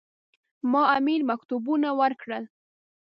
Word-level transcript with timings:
ما 0.71 0.83
امیر 0.97 1.21
مکتوبونه 1.29 1.89
ورکړل. 1.99 2.43